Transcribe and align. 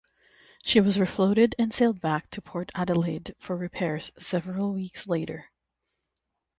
She 0.65 0.79
was 0.81 0.97
refloated 0.97 1.53
and 1.59 1.71
sailed 1.71 2.01
back 2.01 2.31
to 2.31 2.41
Port 2.41 2.71
Adelaide 2.73 3.35
for 3.37 3.55
repairs 3.55 4.11
several 4.17 4.73
weeks 4.73 5.05
later. 5.05 5.51